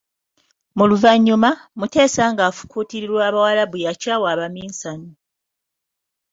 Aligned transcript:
Mu 0.77 0.83
luvannyuma, 0.89 1.49
Mutesa 1.79 2.23
ng'afukuutirirwa 2.31 3.21
Abawarabu, 3.29 3.77
yakyawa 3.85 4.27
Abaminsani. 4.33 5.11